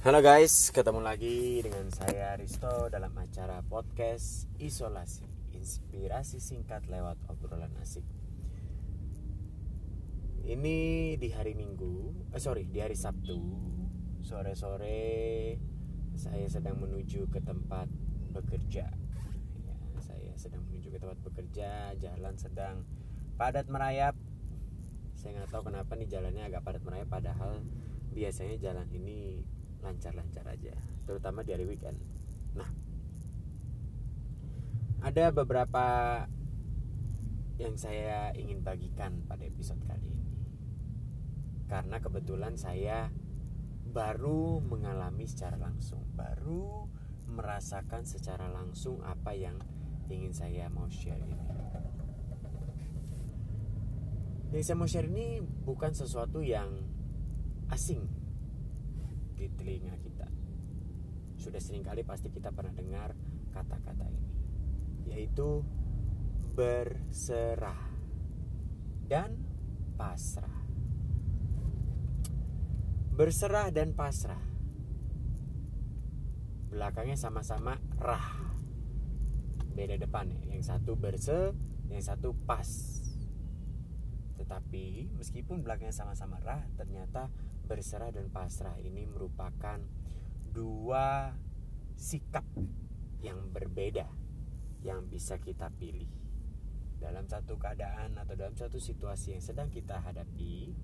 [0.00, 7.68] Halo guys, ketemu lagi dengan saya Risto dalam acara podcast Isolasi Inspirasi singkat lewat obrolan
[7.84, 8.08] asik.
[10.40, 10.78] Ini
[11.20, 13.44] di hari Minggu, eh sorry di hari Sabtu
[14.24, 15.60] Sore-sore
[16.16, 17.92] saya sedang menuju ke tempat
[18.32, 18.88] bekerja.
[19.68, 22.88] Ya, Saya sedang menuju ke tempat bekerja, jalan sedang
[23.36, 24.16] padat merayap.
[25.12, 27.60] Saya nggak tahu kenapa nih jalannya agak padat merayap padahal
[28.16, 29.44] biasanya jalan ini
[29.80, 30.74] lancar-lancar aja
[31.08, 31.96] terutama di hari weekend.
[32.54, 32.68] Nah
[35.00, 35.84] ada beberapa
[37.60, 40.28] yang saya ingin bagikan pada episode kali ini.
[41.68, 43.12] Karena kebetulan saya
[43.90, 46.88] baru mengalami secara langsung baru
[47.30, 49.56] merasakan secara langsung apa yang
[50.10, 51.38] ingin saya mau share ini.
[54.50, 56.74] Yang saya mau share ini bukan sesuatu yang
[57.70, 58.19] asing
[59.40, 60.28] di telinga kita.
[61.40, 63.16] Sudah sering kali pasti kita pernah dengar
[63.56, 64.32] kata-kata ini,
[65.08, 65.64] yaitu
[66.52, 67.88] berserah
[69.08, 69.40] dan
[69.96, 70.60] pasrah.
[73.16, 74.44] Berserah dan pasrah.
[76.68, 78.52] Belakangnya sama-sama rah.
[79.72, 80.52] Beda depan ya.
[80.52, 81.56] Yang satu berse,
[81.88, 82.68] yang satu pas.
[84.36, 87.32] Tetapi meskipun belakangnya sama-sama rah, ternyata
[87.70, 89.78] berserah dan pasrah ini merupakan
[90.50, 91.30] dua
[91.94, 92.42] sikap
[93.22, 94.10] yang berbeda
[94.82, 96.10] yang bisa kita pilih.
[96.98, 100.74] Dalam satu keadaan atau dalam satu situasi yang sedang kita hadapi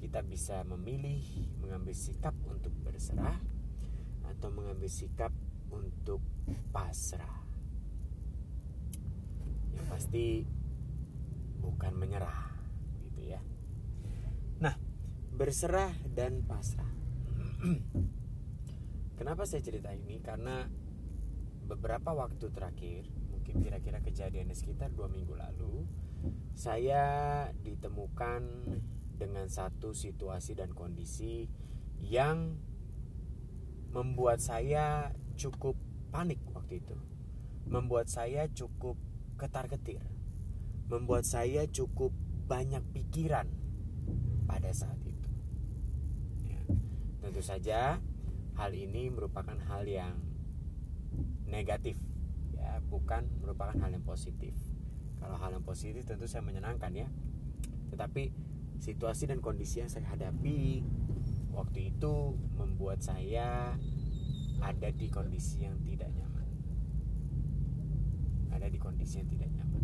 [0.00, 1.20] kita bisa memilih
[1.60, 3.38] mengambil sikap untuk berserah
[4.24, 5.30] atau mengambil sikap
[5.68, 6.24] untuk
[6.72, 7.44] pasrah.
[9.76, 10.26] Yang pasti
[11.62, 12.50] bukan menyerah
[13.06, 13.40] gitu ya.
[14.58, 14.91] Nah
[15.42, 16.86] berserah dan pasrah.
[19.18, 20.22] Kenapa saya cerita ini?
[20.22, 20.62] Karena
[21.66, 25.82] beberapa waktu terakhir, mungkin kira-kira kejadian sekitar dua minggu lalu,
[26.54, 27.02] saya
[27.58, 28.42] ditemukan
[29.18, 31.50] dengan satu situasi dan kondisi
[31.98, 32.54] yang
[33.90, 35.74] membuat saya cukup
[36.14, 36.94] panik waktu itu,
[37.66, 38.94] membuat saya cukup
[39.42, 40.06] ketar-ketir,
[40.86, 42.14] membuat saya cukup
[42.46, 43.50] banyak pikiran
[44.46, 45.01] pada saat.
[47.32, 47.96] Tentu saja
[48.60, 50.20] hal ini merupakan hal yang
[51.48, 51.96] negatif
[52.52, 54.52] ya, bukan merupakan hal yang positif.
[55.16, 57.08] Kalau hal yang positif tentu saya menyenangkan ya.
[57.88, 58.36] Tetapi
[58.84, 60.84] situasi dan kondisi yang saya hadapi
[61.56, 63.80] waktu itu membuat saya
[64.60, 66.48] ada di kondisi yang tidak nyaman.
[68.52, 69.82] Ada di kondisi yang tidak nyaman.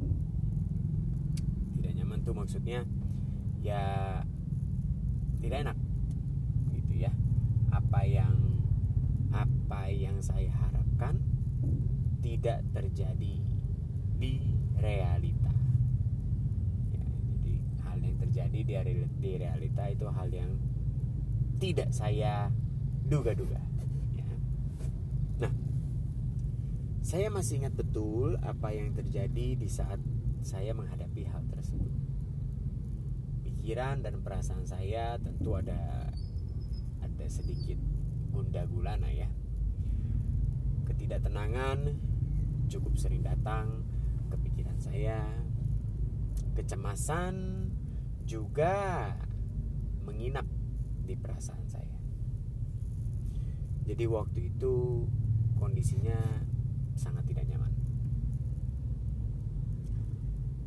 [1.81, 2.85] Tidak nyaman tuh maksudnya
[3.65, 4.21] ya
[5.41, 5.78] tidak enak
[7.89, 8.37] apa yang
[9.33, 11.17] apa yang saya harapkan
[12.21, 13.41] tidak terjadi
[14.13, 14.35] di
[14.77, 15.57] realita.
[16.93, 17.01] Ya,
[17.33, 17.55] jadi
[17.89, 18.75] hal yang terjadi di,
[19.25, 20.53] di realita itu hal yang
[21.57, 22.53] tidak saya
[23.09, 23.65] duga-duga.
[24.13, 24.29] Ya.
[25.49, 25.53] Nah,
[27.01, 29.97] saya masih ingat betul apa yang terjadi di saat
[30.45, 31.89] saya menghadapi hal tersebut.
[33.49, 36.08] Pikiran dan perasaan saya tentu ada
[37.19, 37.75] ada sedikit
[38.31, 39.27] gunda gulana ya.
[40.87, 41.99] Ketidaktenangan
[42.71, 43.83] cukup sering datang
[44.31, 45.27] ke pikiran saya
[46.55, 47.67] kecemasan
[48.23, 49.11] juga
[50.07, 50.47] menginap
[51.03, 51.99] di perasaan saya.
[53.83, 55.03] Jadi waktu itu
[55.59, 56.47] kondisinya
[56.95, 57.75] sangat tidak nyaman.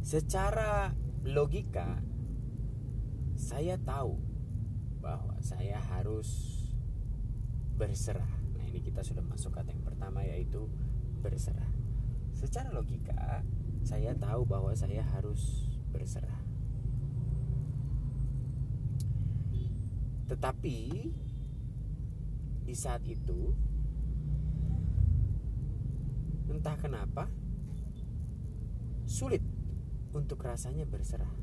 [0.04, 0.92] Secara
[1.24, 2.04] logika
[3.40, 4.31] saya tahu
[5.02, 6.62] bahwa saya harus
[7.76, 8.30] berserah.
[8.54, 10.70] Nah, ini kita sudah masuk kata yang pertama yaitu
[11.26, 11.68] berserah.
[12.38, 13.42] Secara logika,
[13.82, 16.40] saya tahu bahwa saya harus berserah.
[20.30, 20.78] Tetapi
[22.64, 23.52] di saat itu
[26.48, 27.28] entah kenapa
[29.10, 29.44] sulit
[30.16, 31.41] untuk rasanya berserah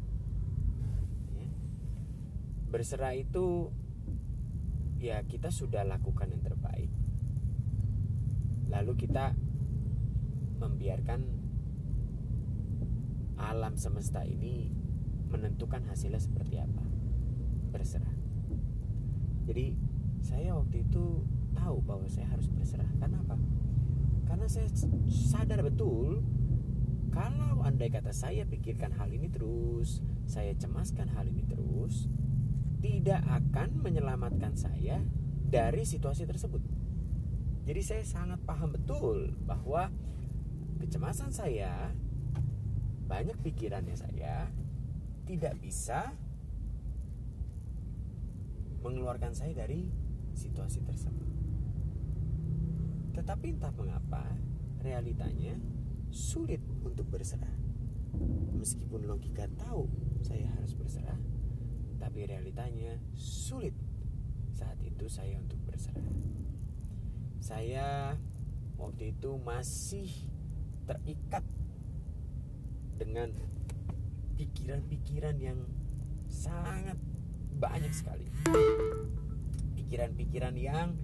[2.68, 3.72] berserah itu
[5.00, 6.92] ya kita sudah lakukan yang terbaik.
[8.68, 9.32] Lalu kita
[10.60, 11.20] membiarkan
[13.38, 14.68] alam semesta ini
[15.30, 16.84] menentukan hasilnya seperti apa.
[17.72, 18.16] Berserah.
[19.48, 19.72] Jadi
[20.20, 21.24] saya waktu itu
[21.56, 22.88] tahu bahwa saya harus berserah.
[23.00, 23.40] Karena apa?
[24.28, 24.68] Karena saya
[25.08, 26.20] sadar betul
[27.08, 32.04] kalau andai kata saya pikirkan hal ini terus saya cemaskan hal ini terus
[32.78, 35.02] tidak akan menyelamatkan saya
[35.48, 36.62] dari situasi tersebut.
[37.68, 39.92] Jadi saya sangat paham betul bahwa
[40.80, 41.92] kecemasan saya,
[43.08, 44.48] banyak pikirannya saya
[45.28, 46.16] tidak bisa
[48.80, 49.90] mengeluarkan saya dari
[50.32, 51.28] situasi tersebut.
[53.18, 54.22] Tetapi entah mengapa
[54.80, 55.58] realitanya
[56.08, 57.52] sulit untuk berserah.
[58.56, 59.90] Meskipun logika tahu
[60.22, 61.18] saya harus berserah,
[61.98, 63.74] tapi realitanya sulit
[64.54, 66.06] saat itu saya untuk berserah.
[67.38, 68.14] Saya
[68.78, 70.10] waktu itu masih
[70.86, 71.42] terikat
[72.98, 73.30] dengan
[74.38, 75.58] pikiran-pikiran yang
[76.30, 76.98] sangat
[77.58, 78.26] banyak sekali.
[79.74, 80.94] Pikiran-pikiran yang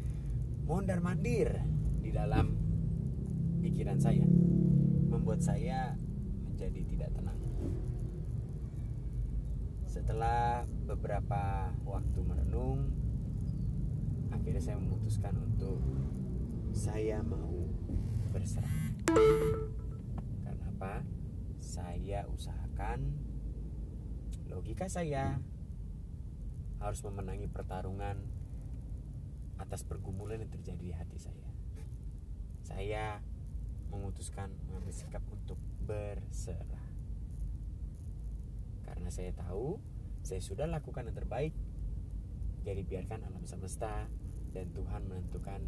[0.64, 1.60] mondar mandir
[2.00, 2.54] di dalam
[3.60, 4.24] pikiran saya
[5.10, 5.98] membuat saya
[6.46, 7.40] menjadi tidak tenang.
[9.94, 12.90] Setelah beberapa waktu merenung,
[14.34, 15.78] akhirnya saya memutuskan untuk
[16.74, 17.70] saya mau
[18.34, 18.90] berserah.
[20.42, 21.06] Karena apa?
[21.62, 23.06] Saya usahakan
[24.50, 25.38] logika saya
[26.82, 28.18] harus memenangi pertarungan
[29.62, 31.50] atas pergumulan yang terjadi di hati saya.
[32.66, 33.22] Saya
[33.94, 36.83] memutuskan mengambil sikap untuk berserah.
[38.84, 39.80] Karena saya tahu
[40.24, 41.52] saya sudah lakukan yang terbaik.
[42.64, 44.08] Jadi biarkan alam semesta
[44.56, 45.60] dan Tuhan menentukan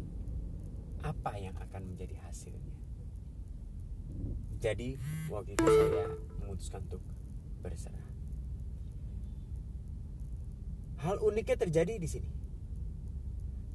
[1.05, 2.77] apa yang akan menjadi hasilnya.
[4.57, 4.97] Jadi
[5.29, 6.09] waktu itu saya
[6.41, 7.03] memutuskan untuk
[7.61, 8.09] berserah.
[10.97, 12.31] Hal uniknya terjadi di sini.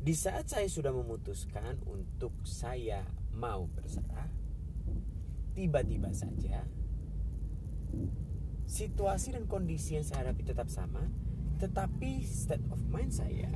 [0.03, 4.27] Di saat saya sudah memutuskan untuk saya mau berserah,
[5.55, 6.67] tiba-tiba saja
[8.67, 11.05] situasi dan kondisi yang saya hadapi tetap sama,
[11.63, 13.53] tetapi state of mind saya,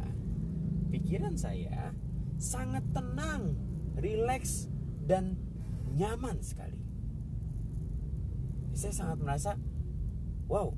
[0.92, 1.90] pikiran saya
[2.36, 3.56] sangat tenang,
[3.96, 4.68] rileks
[5.04, 5.40] dan
[5.96, 6.78] nyaman sekali.
[8.76, 9.50] Saya sangat merasa,
[10.46, 10.70] wow,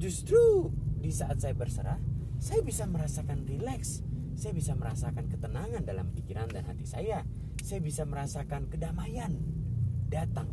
[0.00, 2.00] justru di saat saya berserah,
[2.40, 4.00] saya bisa merasakan rileks,
[4.38, 7.26] saya bisa merasakan ketenangan dalam pikiran dan hati saya,
[7.60, 9.34] saya bisa merasakan kedamaian
[10.08, 10.48] datang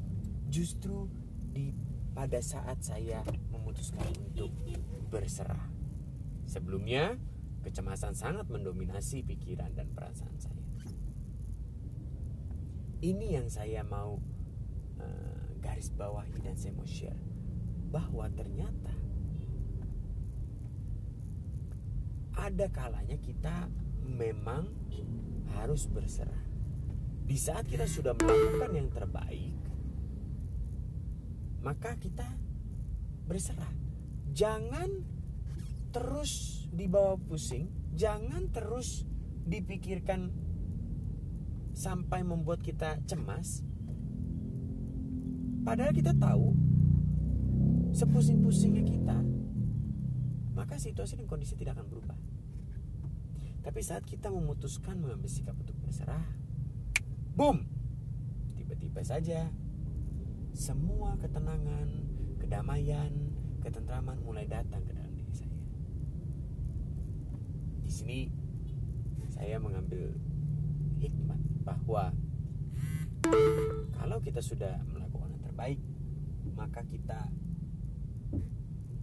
[0.52, 1.08] justru
[1.56, 1.72] di
[2.16, 3.20] pada saat saya
[3.52, 4.56] memutuskan untuk
[5.12, 5.68] berserah.
[6.48, 7.20] Sebelumnya,
[7.68, 10.64] kecemasan sangat mendominasi pikiran dan perasaan saya.
[13.04, 14.18] Ini yang saya mau
[14.98, 17.20] uh, garis bawahi dan saya mau share
[17.92, 18.96] bahwa ternyata
[22.40, 23.68] ada kalanya kita
[24.08, 24.72] memang
[25.60, 26.44] harus berserah.
[27.26, 29.58] Di saat kita sudah melakukan yang terbaik,
[31.66, 32.30] maka kita
[33.26, 33.74] berserah.
[34.38, 35.02] Jangan
[35.90, 39.02] terus dibawa pusing, jangan terus
[39.50, 40.30] dipikirkan
[41.74, 43.66] sampai membuat kita cemas.
[45.66, 46.54] Padahal kita tahu
[47.98, 49.18] sepusing-pusingnya kita,
[50.54, 52.20] maka situasi dan kondisi tidak akan berubah.
[53.66, 56.22] Tapi saat kita memutuskan mengambil sikap untuk berserah,
[57.34, 57.66] boom,
[58.54, 59.50] tiba-tiba saja
[60.56, 61.92] semua ketenangan,
[62.40, 63.12] kedamaian,
[63.60, 65.60] ketentraman mulai datang ke dalam diri saya.
[67.84, 68.20] Di sini
[69.36, 70.16] saya mengambil
[71.04, 72.16] hikmat bahwa
[74.00, 75.80] kalau kita sudah melakukan yang terbaik,
[76.56, 77.28] maka kita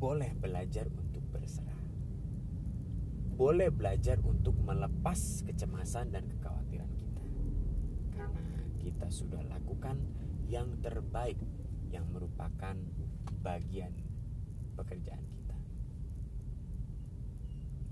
[0.00, 1.78] boleh belajar untuk berserah
[3.32, 7.25] boleh belajar untuk melepas kecemasan dan kekhawatiran kita.
[8.12, 9.99] Karena kita sudah lakukan
[10.52, 11.40] yang terbaik
[11.88, 12.76] yang merupakan
[13.40, 13.97] bagian
[14.76, 15.56] pekerjaan kita.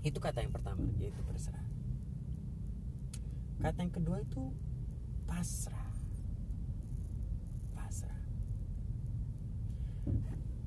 [0.05, 1.65] Itu kata yang pertama, yaitu berserah.
[3.61, 4.53] Kata yang kedua itu
[5.25, 5.89] pasrah.
[7.73, 8.21] Pasrah.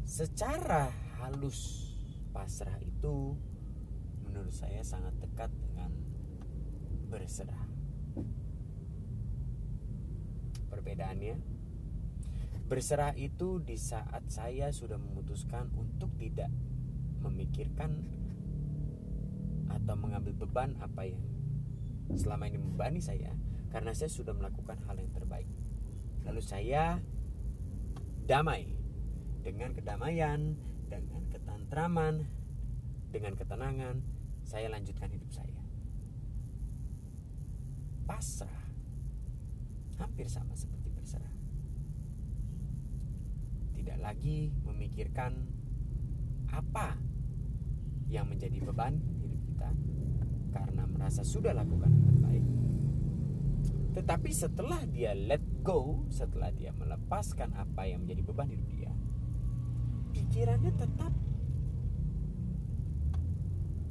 [0.02, 0.90] Secara
[1.22, 1.90] halus
[2.34, 3.38] pasrah itu
[4.26, 5.90] menurut saya sangat dekat dengan
[7.10, 7.66] berserah.
[10.70, 11.53] Perbedaannya,
[12.64, 16.48] berserah itu di saat saya sudah memutuskan untuk tidak
[17.20, 18.04] memikirkan
[19.68, 21.20] atau mengambil beban apa yang
[22.16, 23.32] selama ini membebani saya
[23.72, 25.48] karena saya sudah melakukan hal yang terbaik.
[26.24, 27.00] Lalu saya
[28.24, 28.70] damai
[29.44, 30.56] dengan kedamaian,
[30.88, 32.24] dengan ketantraman,
[33.12, 34.00] dengan ketenangan,
[34.44, 35.60] saya lanjutkan hidup saya.
[38.08, 38.62] Pasrah.
[39.94, 40.83] Hampir sama seperti
[43.84, 45.36] Tidak lagi memikirkan
[46.48, 46.96] apa
[48.08, 49.70] yang menjadi beban hidup kita
[50.56, 52.44] karena merasa sudah lakukan yang terbaik.
[53.92, 58.92] Tetapi setelah dia let go, setelah dia melepaskan apa yang menjadi beban hidup dia,
[60.16, 61.12] pikirannya tetap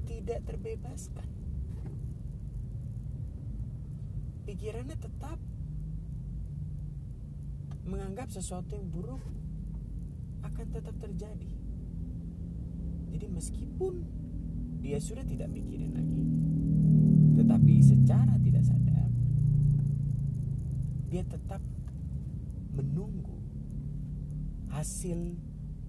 [0.09, 1.29] tidak terbebaskan.
[4.49, 5.37] Pikirannya tetap
[7.85, 9.21] menganggap sesuatu yang buruk
[10.73, 11.53] tetap terjadi.
[13.13, 13.93] Jadi meskipun
[14.81, 16.25] dia sudah tidak mikirin lagi,
[17.37, 19.09] tetapi secara tidak sadar
[21.13, 21.61] dia tetap
[22.73, 23.37] menunggu
[24.73, 25.37] hasil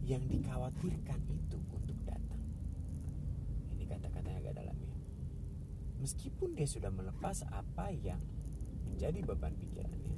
[0.04, 2.44] yang dikhawatirkan itu untuk datang.
[3.72, 4.96] Ini kata-kata yang agak dalam ya.
[6.04, 8.20] Meskipun dia sudah melepas apa yang
[8.84, 10.12] menjadi beban pikirannya,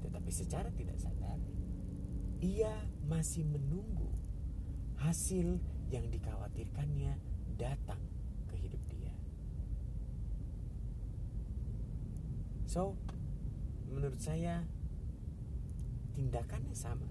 [0.00, 1.36] tetapi secara tidak sadar
[2.44, 2.76] ia
[3.08, 4.12] masih menunggu
[5.00, 5.56] hasil
[5.88, 7.16] yang dikhawatirkannya
[7.56, 7.96] datang
[8.52, 9.16] ke hidup dia.
[12.68, 13.00] So,
[13.88, 14.60] menurut saya
[16.12, 17.08] tindakannya sama,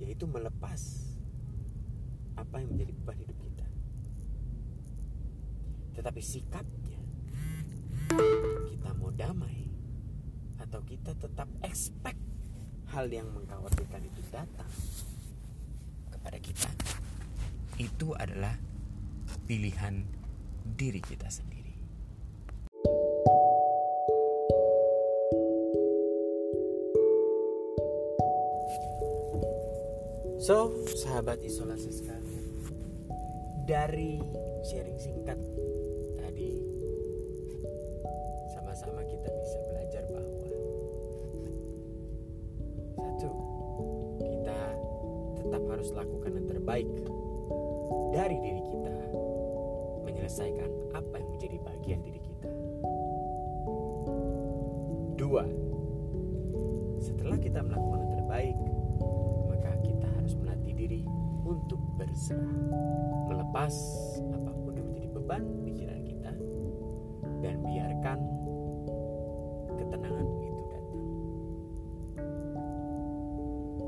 [0.00, 1.12] yaitu melepas
[2.40, 3.66] apa yang menjadi beban hidup kita.
[6.00, 7.00] Tetapi sikapnya,
[8.72, 9.68] kita mau damai
[10.56, 12.29] atau kita tetap expect
[12.90, 14.70] hal yang mengkhawatirkan itu datang
[16.10, 16.70] kepada kita,
[17.78, 18.58] itu adalah
[19.46, 20.02] pilihan
[20.74, 21.74] diri kita sendiri.
[30.40, 32.46] So, sahabat isolasi sekalian,
[33.70, 34.18] dari
[34.66, 35.38] sharing singkat
[45.94, 46.88] lakukan yang terbaik
[48.10, 48.96] dari diri kita,
[50.06, 52.50] menyelesaikan apa yang menjadi bagian diri kita.
[55.20, 55.44] Dua,
[56.98, 58.56] setelah kita melakukan yang terbaik,
[59.46, 61.02] maka kita harus melatih diri
[61.44, 62.60] untuk berserah,
[63.28, 63.74] melepas
[64.32, 66.32] apa pun yang menjadi beban pikiran kita,
[67.44, 68.18] dan biarkan
[69.76, 71.04] ketenangan itu datang.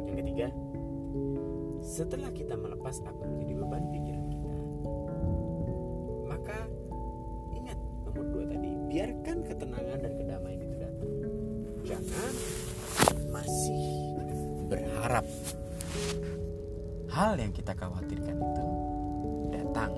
[0.08, 0.48] Yang ketiga,
[1.82, 4.58] setelah kita melepas apa menjadi beban pikiran kita,
[6.30, 6.58] maka
[7.58, 11.10] ingat nomor dua tadi, biarkan ketenangan dan kedamaian itu datang.
[11.82, 12.32] Jangan
[13.34, 13.84] masih
[14.70, 15.26] berharap
[17.12, 18.66] hal yang kita khawatirkan itu
[19.52, 19.92] datang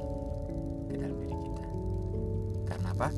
[0.90, 1.66] ke dalam diri kita.
[2.66, 3.08] Karena apa?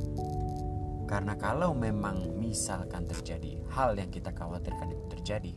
[1.06, 5.54] Karena kalau memang misalkan terjadi hal yang kita khawatirkan itu terjadi,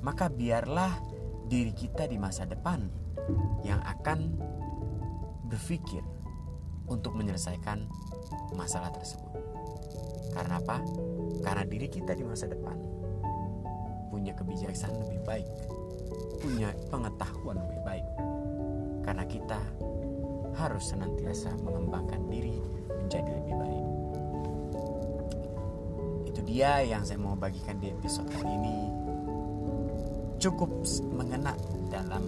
[0.00, 1.09] maka biarlah
[1.50, 2.86] diri kita di masa depan
[3.66, 4.38] yang akan
[5.50, 6.06] berpikir
[6.86, 7.90] untuk menyelesaikan
[8.54, 9.34] masalah tersebut.
[10.30, 10.78] Karena apa?
[11.42, 12.78] Karena diri kita di masa depan
[14.14, 15.48] punya kebijaksanaan lebih baik,
[16.38, 18.06] punya pengetahuan lebih baik.
[19.02, 19.58] Karena kita
[20.54, 22.62] harus senantiasa mengembangkan diri
[22.94, 23.86] menjadi lebih baik.
[26.30, 28.99] Itu dia yang saya mau bagikan di episode kali ini.
[30.40, 30.72] Cukup
[31.12, 31.52] mengena
[31.92, 32.24] dalam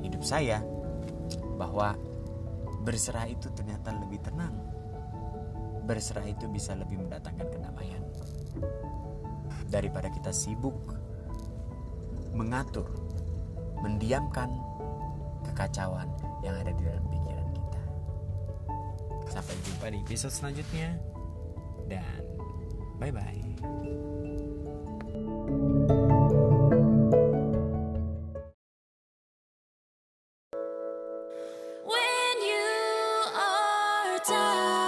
[0.00, 0.64] hidup saya
[1.60, 1.92] bahwa
[2.80, 4.56] berserah itu ternyata lebih tenang.
[5.84, 8.00] Berserah itu bisa lebih mendatangkan kedamaian
[9.70, 10.74] daripada kita sibuk
[12.34, 12.86] mengatur,
[13.82, 14.50] mendiamkan
[15.46, 16.08] kekacauan
[16.42, 17.82] yang ada di dalam pikiran kita.
[19.30, 20.98] Sampai jumpa di episode selanjutnya,
[21.86, 22.22] dan
[22.98, 24.09] bye bye.
[34.24, 34.79] time.